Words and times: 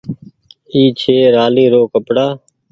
اي 0.73 0.81
ڇي 0.99 1.15
رآلي 1.35 1.65
رو 1.73 1.81
ڪپڙآ۔ 1.93 2.25